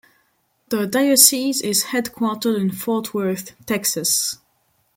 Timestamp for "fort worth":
2.71-3.51